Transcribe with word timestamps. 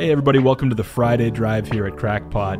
Hey, 0.00 0.10
everybody, 0.10 0.38
welcome 0.38 0.70
to 0.70 0.74
the 0.74 0.82
Friday 0.82 1.30
Drive 1.30 1.68
here 1.68 1.86
at 1.86 1.98
Crackpot. 1.98 2.58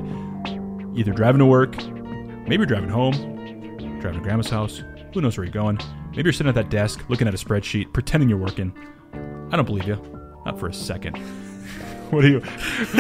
Either 0.94 1.10
driving 1.10 1.38
to 1.38 1.46
work, 1.46 1.74
maybe 1.86 2.56
you're 2.56 2.66
driving 2.66 2.90
home, 2.90 3.14
driving 3.98 4.18
to 4.18 4.20
grandma's 4.20 4.50
house, 4.50 4.84
who 5.14 5.22
knows 5.22 5.38
where 5.38 5.46
you're 5.46 5.50
going. 5.50 5.78
Maybe 6.10 6.24
you're 6.24 6.34
sitting 6.34 6.50
at 6.50 6.54
that 6.56 6.68
desk 6.68 7.02
looking 7.08 7.26
at 7.26 7.32
a 7.32 7.38
spreadsheet, 7.38 7.94
pretending 7.94 8.28
you're 8.28 8.36
working. 8.36 8.74
I 9.50 9.56
don't 9.56 9.64
believe 9.64 9.88
you. 9.88 9.96
Not 10.44 10.60
for 10.60 10.68
a 10.68 10.74
second. 10.74 11.16
What 12.10 12.24
are 12.24 12.28
you 12.28 12.40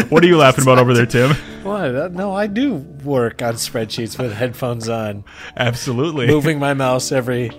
What 0.08 0.24
are 0.24 0.26
you 0.26 0.38
laughing 0.38 0.62
about 0.62 0.78
over 0.78 0.94
there, 0.94 1.04
Tim? 1.04 1.32
What? 1.64 2.12
No, 2.12 2.32
I 2.32 2.46
do 2.46 2.76
work 2.76 3.42
on 3.42 3.54
spreadsheets 3.54 4.18
with 4.18 4.32
headphones 4.32 4.88
on, 4.88 5.24
Absolutely. 5.56 6.28
moving 6.28 6.58
my 6.58 6.72
mouse 6.72 7.12
every 7.12 7.50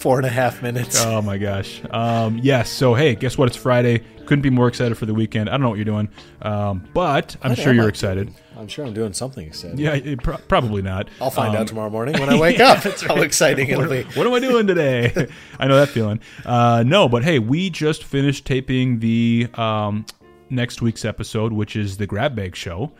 four 0.00 0.18
and 0.18 0.26
a 0.26 0.30
half 0.30 0.62
minutes. 0.62 1.04
Oh 1.04 1.20
my 1.22 1.38
gosh. 1.38 1.80
Um, 1.90 2.38
yes. 2.42 2.70
So 2.70 2.94
hey, 2.94 3.14
guess 3.14 3.36
what? 3.38 3.48
It's 3.48 3.56
Friday. 3.56 4.02
Couldn't 4.26 4.42
be 4.42 4.50
more 4.50 4.68
excited 4.68 4.96
for 4.96 5.06
the 5.06 5.14
weekend. 5.14 5.48
I 5.48 5.52
don't 5.52 5.62
know 5.62 5.68
what 5.70 5.76
you're 5.76 5.84
doing, 5.84 6.08
um, 6.42 6.84
but 6.94 7.36
I'm 7.42 7.50
What 7.50 7.58
sure 7.58 7.72
you're 7.72 7.84
I 7.86 7.88
excited. 7.88 8.32
I'm 8.56 8.68
sure 8.68 8.84
I'm 8.86 8.92
doing 8.94 9.12
something 9.12 9.46
exciting. 9.46 9.78
Yeah, 9.78 9.94
it, 9.94 10.22
pro- 10.22 10.36
probably 10.36 10.82
not. 10.82 11.08
I'll 11.20 11.30
find 11.30 11.50
Um, 11.56 11.62
out 11.62 11.66
tomorrow 11.66 11.90
morning 11.90 12.18
when 12.20 12.28
I 12.34 12.38
wake 12.38 12.60
up. 12.60 12.84
It's 12.86 13.02
how 13.02 13.16
exciting 13.22 13.68
it'll 13.68 13.88
be. 13.88 14.02
What 14.14 14.26
am 14.26 14.32
I 14.34 14.38
doing 14.38 14.66
today? 14.66 15.12
I 15.58 15.66
know 15.66 15.76
that 15.76 15.88
feeling. 15.88 16.20
Uh, 16.44 16.84
no, 16.86 17.08
but 17.08 17.24
hey, 17.24 17.38
we 17.38 17.70
just 17.70 18.04
finished 18.04 18.44
taping 18.46 19.00
the 19.00 19.48
um, 19.54 20.04
next 20.48 20.80
week's 20.82 21.04
episode, 21.04 21.52
which 21.52 21.74
is 21.74 21.96
the 21.96 22.06
Grab 22.06 22.36
Bag 22.36 22.54
Show. 22.54 22.92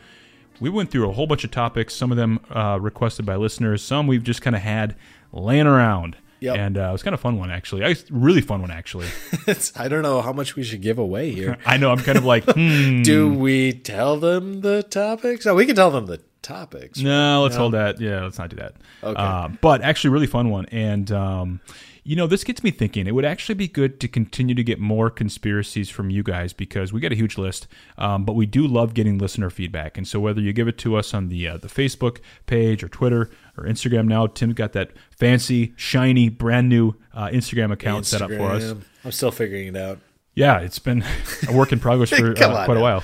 We 0.60 0.68
went 0.70 0.90
through 0.90 1.08
a 1.08 1.12
whole 1.12 1.26
bunch 1.26 1.44
of 1.44 1.50
topics. 1.52 1.94
Some 1.94 2.10
of 2.10 2.16
them 2.16 2.40
uh, 2.50 2.78
requested 2.80 3.24
by 3.24 3.36
listeners. 3.36 3.82
Some 3.82 4.06
we've 4.08 4.24
just 4.24 4.42
kind 4.42 4.56
of 4.56 4.62
had 4.62 4.96
laying 5.32 5.66
around. 5.66 6.16
Yep. 6.40 6.56
And 6.56 6.78
uh, 6.78 6.88
it 6.88 6.92
was 6.92 7.02
kind 7.02 7.14
of 7.14 7.20
fun 7.20 7.38
one 7.38 7.50
actually. 7.50 7.84
I 7.84 7.94
really 8.10 8.40
fun 8.40 8.60
one 8.60 8.70
actually. 8.70 9.08
It's, 9.46 9.72
I 9.78 9.88
don't 9.88 10.02
know 10.02 10.20
how 10.20 10.32
much 10.32 10.54
we 10.54 10.62
should 10.62 10.80
give 10.80 10.98
away 10.98 11.32
here. 11.32 11.58
I 11.66 11.76
know 11.76 11.90
I'm 11.90 11.98
kind 11.98 12.18
of 12.18 12.24
like, 12.24 12.44
hmm. 12.54 13.02
Do 13.02 13.32
we 13.32 13.72
tell 13.72 14.16
them 14.18 14.60
the 14.60 14.82
topics? 14.82 15.46
No, 15.46 15.54
we 15.54 15.66
can 15.66 15.76
tell 15.76 15.90
them 15.90 16.06
the 16.06 16.20
topics. 16.50 16.98
No, 16.98 17.42
let's 17.42 17.56
hold 17.56 17.74
that. 17.74 18.00
Yeah, 18.00 18.24
let's 18.24 18.38
not 18.38 18.50
do 18.50 18.56
that. 18.56 18.74
Okay. 19.02 19.20
Uh, 19.20 19.48
but 19.60 19.82
actually, 19.82 20.10
really 20.10 20.26
fun 20.26 20.50
one. 20.50 20.66
And, 20.66 21.10
um, 21.12 21.60
you 22.02 22.16
know, 22.16 22.26
this 22.26 22.44
gets 22.44 22.64
me 22.64 22.70
thinking. 22.70 23.06
It 23.06 23.14
would 23.14 23.24
actually 23.24 23.54
be 23.54 23.68
good 23.68 24.00
to 24.00 24.08
continue 24.08 24.54
to 24.54 24.64
get 24.64 24.78
more 24.78 25.10
conspiracies 25.10 25.90
from 25.90 26.10
you 26.10 26.22
guys 26.22 26.52
because 26.52 26.92
we 26.92 27.00
get 27.00 27.12
a 27.12 27.14
huge 27.14 27.38
list. 27.38 27.66
Um, 27.98 28.24
but 28.24 28.32
we 28.34 28.46
do 28.46 28.66
love 28.66 28.94
getting 28.94 29.18
listener 29.18 29.50
feedback. 29.50 29.96
And 29.98 30.08
so 30.08 30.18
whether 30.18 30.40
you 30.40 30.52
give 30.52 30.68
it 30.68 30.78
to 30.78 30.96
us 30.96 31.14
on 31.14 31.28
the 31.28 31.46
uh, 31.46 31.56
the 31.58 31.68
Facebook 31.68 32.18
page 32.46 32.82
or 32.82 32.88
Twitter 32.88 33.30
or 33.56 33.64
Instagram 33.64 34.06
now, 34.06 34.26
Tim's 34.26 34.54
got 34.54 34.72
that 34.72 34.90
fancy, 35.16 35.72
shiny, 35.76 36.28
brand 36.28 36.68
new 36.68 36.94
uh, 37.14 37.28
Instagram 37.28 37.70
account 37.72 38.06
set 38.06 38.22
up 38.22 38.30
for 38.30 38.50
us. 38.50 38.74
I'm 39.04 39.12
still 39.12 39.30
figuring 39.30 39.68
it 39.68 39.76
out. 39.76 39.98
Yeah, 40.34 40.60
it's 40.60 40.78
been 40.78 41.04
a 41.48 41.52
work 41.52 41.72
in 41.72 41.80
progress 41.80 42.10
for 42.18 42.30
uh, 42.32 42.64
quite 42.64 42.76
a 42.76 42.80
while. 42.80 43.02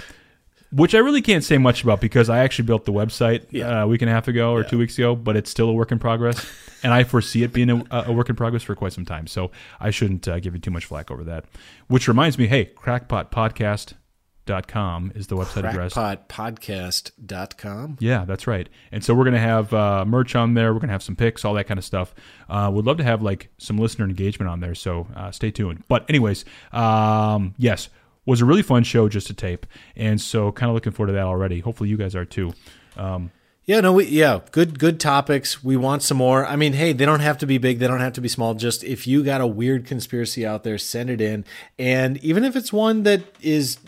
Which 0.77 0.95
I 0.95 0.99
really 0.99 1.23
can't 1.23 1.43
say 1.43 1.57
much 1.57 1.83
about 1.83 2.03
because 2.03 2.29
I 2.29 2.41
actually 2.41 2.67
built 2.67 2.85
the 2.85 2.93
website 2.93 3.47
Yeah. 3.51 3.81
uh, 3.81 3.85
a 3.85 3.87
week 3.87 4.03
and 4.03 4.11
a 4.11 4.13
half 4.13 4.29
ago 4.29 4.53
or 4.53 4.63
two 4.63 4.77
weeks 4.77 4.99
ago, 4.99 5.17
but 5.17 5.35
it's 5.35 5.51
still 5.51 5.71
a 5.71 5.73
work 5.73 5.91
in 5.91 5.99
progress. 5.99 6.47
and 6.83 6.93
I 6.93 7.03
foresee 7.03 7.43
it 7.43 7.55
being 7.55 7.71
a, 7.71 7.83
a 7.91 8.13
work 8.13 8.29
in 8.29 8.37
progress 8.37 8.63
for 8.63 8.75
quite 8.75 8.93
some 8.93 9.07
time. 9.07 9.27
So 9.27 9.51
I 9.81 9.89
shouldn't 9.91 10.29
uh, 10.29 10.39
give 10.39 10.53
you 10.55 10.61
too 10.61 10.71
much 10.71 10.85
flack 10.85 11.11
over 11.11 11.25
that. 11.25 11.47
Which 11.89 12.09
reminds 12.09 12.37
me 12.37 12.47
hey, 12.47 12.67
crackpotpodcast.com 12.77 15.13
is 15.15 15.27
the 15.29 15.37
website 15.37 15.69
address. 15.69 15.95
Crackpotpodcast.com. 15.95 17.97
Yeah, 18.01 18.25
that's 18.25 18.47
right. 18.47 18.69
And 18.93 19.05
so 19.05 19.15
we're 19.15 19.25
going 19.25 19.35
to 19.35 19.41
have 19.41 19.73
uh, 19.73 20.05
merch 20.05 20.35
on 20.37 20.55
there. 20.55 20.73
We're 20.73 20.81
going 20.81 20.89
to 20.89 20.93
have 20.93 21.03
some 21.03 21.17
pics, 21.17 21.45
all 21.45 21.55
that 21.55 21.67
kind 21.67 21.79
of 21.79 21.85
stuff. 21.85 22.15
Uh, 22.49 22.71
would 22.73 22.87
love 22.87 22.99
to 22.99 23.05
have 23.05 23.23
like 23.23 23.49
some 23.59 23.79
listener 23.79 24.05
engagement 24.05 24.51
on 24.51 24.61
there. 24.61 24.75
So 24.75 25.07
uh, 25.17 25.31
stay 25.31 25.51
tuned. 25.51 25.85
But 25.89 26.05
anyways, 26.09 26.45
um, 26.73 27.55
yes, 27.59 27.89
was 28.27 28.41
a 28.43 28.45
really 28.45 28.63
fun 28.63 28.83
show 28.83 29.09
just 29.09 29.29
to 29.29 29.35
tape, 29.35 29.65
and 29.97 30.21
so 30.21 30.53
kind 30.53 30.69
of 30.69 30.75
looking 30.75 30.93
forward 30.93 31.09
to 31.09 31.13
that 31.15 31.25
already. 31.25 31.61
Hopefully 31.61 31.89
you 31.89 31.97
guys 31.97 32.15
are 32.15 32.25
too. 32.27 32.53
Um, 32.97 33.31
Yeah, 33.65 33.81
no, 33.81 33.93
we 33.95 34.05
yeah, 34.07 34.41
good 34.53 34.79
good 34.79 35.01
topics. 35.01 35.65
We 35.65 35.77
want 35.77 36.03
some 36.03 36.19
more. 36.19 36.47
I 36.47 36.55
mean, 36.57 36.73
hey, 36.73 36.93
they 36.93 37.05
don't 37.05 37.21
have 37.21 37.39
to 37.39 37.47
be 37.47 37.59
big, 37.59 37.79
they 37.79 37.89
don't 37.89 38.01
have 38.01 38.13
to 38.13 38.21
be 38.21 38.29
small. 38.29 38.55
Just 38.55 38.85
if 38.85 39.07
you 39.07 39.25
got 39.25 39.41
a 39.41 39.47
weird 39.47 39.87
conspiracy 39.87 40.47
out 40.47 40.63
there, 40.63 40.79
send 40.79 41.11
it 41.11 41.21
in. 41.21 41.45
And 41.79 42.17
even 42.19 42.45
if 42.45 42.55
it's 42.55 42.73
one 42.73 43.03
that 43.05 43.23
is, 43.43 43.79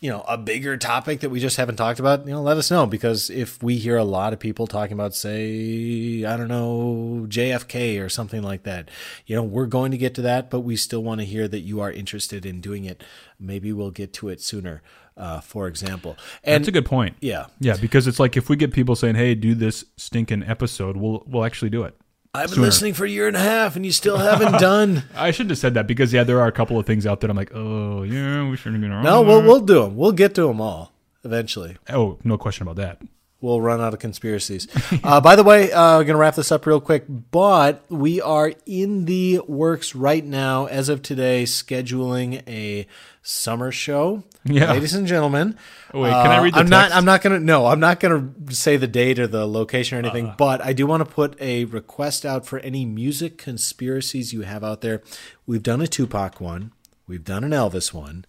you 0.00 0.10
know, 0.10 0.22
a 0.28 0.36
bigger 0.36 0.76
topic 0.76 1.20
that 1.20 1.30
we 1.30 1.40
just 1.40 1.56
haven't 1.56 1.76
talked 1.76 1.98
about, 1.98 2.26
you 2.26 2.32
know, 2.32 2.42
let 2.42 2.56
us 2.56 2.70
know 2.70 2.86
because 2.86 3.30
if 3.30 3.62
we 3.62 3.76
hear 3.76 3.96
a 3.96 4.04
lot 4.04 4.32
of 4.32 4.38
people 4.38 4.66
talking 4.66 4.92
about 4.92 5.14
say, 5.14 6.24
I 6.24 6.36
don't 6.36 6.48
know, 6.48 7.26
JFK 7.28 8.04
or 8.04 8.08
something 8.08 8.42
like 8.42 8.64
that, 8.64 8.90
you 9.26 9.34
know, 9.34 9.42
we're 9.42 9.66
going 9.66 9.90
to 9.92 9.98
get 9.98 10.14
to 10.16 10.22
that, 10.22 10.50
but 10.50 10.60
we 10.60 10.76
still 10.76 11.02
want 11.02 11.20
to 11.20 11.24
hear 11.24 11.48
that 11.48 11.60
you 11.60 11.80
are 11.80 11.90
interested 11.90 12.44
in 12.44 12.60
doing 12.60 12.84
it. 12.84 13.02
Maybe 13.40 13.72
we'll 13.72 13.90
get 13.90 14.12
to 14.14 14.28
it 14.28 14.40
sooner. 14.40 14.82
Uh, 15.18 15.40
for 15.40 15.66
example, 15.66 16.14
and 16.44 16.62
that's 16.62 16.68
a 16.68 16.72
good 16.72 16.84
point. 16.84 17.16
yeah, 17.22 17.46
Yeah, 17.58 17.78
because 17.80 18.06
it's 18.06 18.20
like 18.20 18.36
if 18.36 18.50
we 18.50 18.56
get 18.56 18.74
people 18.74 18.94
saying, 18.94 19.14
"Hey, 19.14 19.34
do 19.34 19.54
this 19.54 19.86
stinking 19.96 20.42
episode," 20.42 20.98
we'll 20.98 21.24
we'll 21.26 21.46
actually 21.46 21.70
do 21.70 21.84
it. 21.84 21.98
I've 22.36 22.50
been 22.50 22.60
listening 22.60 22.94
for 22.94 23.04
a 23.04 23.08
year 23.08 23.26
and 23.26 23.36
a 23.36 23.40
half, 23.40 23.76
and 23.76 23.84
you 23.86 23.92
still 23.92 24.18
haven't 24.18 24.52
done. 24.60 25.04
I 25.14 25.30
shouldn't 25.30 25.50
have 25.50 25.58
said 25.58 25.74
that 25.74 25.86
because 25.86 26.12
yeah, 26.12 26.22
there 26.24 26.40
are 26.40 26.46
a 26.48 26.52
couple 26.52 26.78
of 26.78 26.86
things 26.86 27.06
out 27.06 27.20
there. 27.20 27.30
I'm 27.30 27.36
like, 27.36 27.52
oh 27.54 28.02
yeah, 28.02 28.48
we 28.48 28.56
shouldn't 28.56 28.82
have 28.82 28.90
been. 28.90 29.02
No, 29.02 29.22
we'll 29.22 29.42
we'll 29.42 29.60
do 29.60 29.82
them. 29.82 29.96
We'll 29.96 30.12
get 30.12 30.34
to 30.36 30.42
them 30.46 30.60
all 30.60 30.92
eventually. 31.24 31.76
Oh, 31.90 32.18
no 32.24 32.36
question 32.38 32.68
about 32.68 32.76
that. 32.76 33.00
We'll 33.40 33.60
run 33.60 33.82
out 33.82 33.92
of 33.92 34.00
conspiracies. 34.00 34.66
uh, 35.04 35.20
by 35.20 35.36
the 35.36 35.44
way, 35.44 35.70
uh, 35.70 35.98
we're 35.98 36.04
gonna 36.04 36.18
wrap 36.18 36.36
this 36.36 36.50
up 36.50 36.64
real 36.64 36.80
quick, 36.80 37.04
but 37.08 37.84
we 37.90 38.20
are 38.20 38.54
in 38.64 39.04
the 39.04 39.40
works 39.46 39.94
right 39.94 40.24
now, 40.24 40.66
as 40.66 40.88
of 40.88 41.02
today, 41.02 41.44
scheduling 41.44 42.42
a 42.48 42.86
summer 43.22 43.70
show. 43.70 44.24
Yeah. 44.44 44.72
ladies 44.72 44.94
and 44.94 45.06
gentlemen. 45.06 45.58
Oh, 45.92 46.00
wait, 46.00 46.10
can 46.10 46.30
I 46.30 46.38
uh, 46.38 46.42
read 46.42 46.54
the 46.54 46.60
I'm 46.60 46.68
not. 46.68 46.92
I'm 46.92 47.04
not 47.04 47.20
gonna. 47.20 47.40
No, 47.40 47.66
I'm 47.66 47.80
not 47.80 48.00
gonna 48.00 48.30
say 48.50 48.76
the 48.76 48.86
date 48.86 49.18
or 49.18 49.26
the 49.26 49.46
location 49.46 49.98
or 49.98 49.98
anything. 49.98 50.28
Uh. 50.28 50.34
but 50.38 50.64
I 50.64 50.72
do 50.72 50.86
want 50.86 51.06
to 51.06 51.12
put 51.12 51.38
a 51.40 51.64
request 51.66 52.24
out 52.24 52.46
for 52.46 52.60
any 52.60 52.84
music 52.86 53.38
conspiracies 53.38 54.32
you 54.32 54.42
have 54.42 54.64
out 54.64 54.80
there. 54.80 55.02
We've 55.46 55.62
done 55.62 55.80
a 55.80 55.86
Tupac 55.86 56.40
one. 56.40 56.72
We've 57.06 57.24
done 57.24 57.44
an 57.44 57.50
Elvis 57.50 57.92
one. 57.92 58.24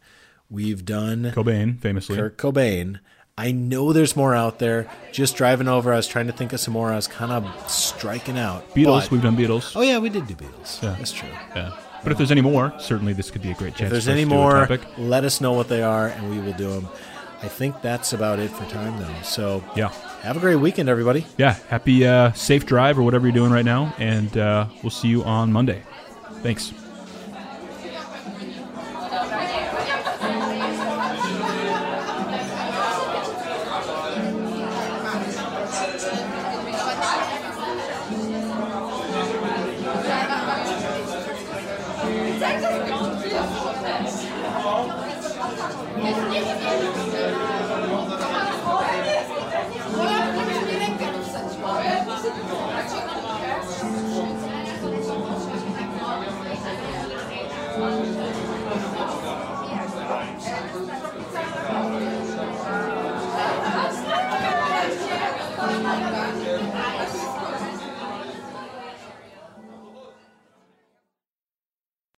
We've 0.49 0.83
done 0.83 1.31
Cobain, 1.35 1.79
famously. 1.79 2.15
Kurt 2.15 2.37
Cobain. 2.37 2.99
I 3.39 3.51
know 3.51 3.93
there's 3.93 4.15
more 4.15 4.33
out 4.33 4.57
there. 4.57 4.89
Just 5.11 5.35
driving 5.35 5.67
over, 5.67 5.93
I 5.93 5.95
was 5.97 6.07
trying 6.07 6.25
to 6.27 6.33
think 6.33 6.53
of 6.53 6.59
some 6.59 6.73
more. 6.73 6.91
I 6.91 6.95
was 6.95 7.07
kind 7.07 7.31
of 7.31 7.69
striking 7.69 8.37
out. 8.37 8.67
Beatles, 8.73 9.01
But- 9.03 9.11
we've 9.11 9.21
done 9.21 9.37
Beatles. 9.37 9.73
oh 9.75 9.81
yeah, 9.81 9.99
we 9.99 10.09
did 10.09 10.25
do 10.25 10.33
Beatles. 10.35 10.81
Yeah. 10.81 10.95
That's 10.97 11.11
true. 11.11 11.29
Yeah. 11.55 11.71
But 12.03 12.11
if 12.11 12.17
there's 12.17 12.31
any 12.31 12.41
more, 12.41 12.73
certainly 12.79 13.13
this 13.13 13.29
could 13.29 13.41
be 13.43 13.51
a 13.51 13.53
great 13.53 13.75
chance. 13.75 13.87
If 13.87 13.91
there's 13.91 14.07
any 14.07 14.25
more, 14.25 14.67
let 14.97 15.23
us 15.23 15.39
know 15.41 15.53
what 15.53 15.67
they 15.67 15.83
are, 15.83 16.07
and 16.07 16.29
we 16.31 16.39
will 16.39 16.53
do 16.53 16.69
them. 16.69 16.87
I 17.43 17.47
think 17.47 17.81
that's 17.83 18.13
about 18.13 18.39
it 18.39 18.49
for 18.49 18.65
time, 18.71 18.99
though. 18.99 19.13
So 19.23 19.63
Yeah. 19.75 19.89
have 20.23 20.37
a 20.37 20.39
great 20.39 20.55
weekend, 20.55 20.89
everybody. 20.89 21.25
Yeah. 21.37 21.55
Happy 21.69 22.07
uh, 22.07 22.31
safe 22.31 22.65
drive 22.65 22.97
or 22.97 23.03
whatever 23.03 23.27
you're 23.27 23.33
doing 23.35 23.51
right 23.51 23.65
now, 23.65 23.93
and 23.99 24.35
uh, 24.35 24.65
we'll 24.81 24.89
see 24.89 25.09
you 25.09 25.23
on 25.23 25.51
Monday. 25.51 25.83
Thanks. 26.41 26.71
Texas 46.01 46.26